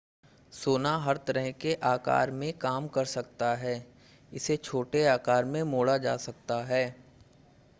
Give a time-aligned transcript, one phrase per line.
[0.53, 3.75] सोना हर तरह के आकार में काम कर सकता है
[4.31, 6.83] इसे छोटे आकार में मोड़ा जा सकता है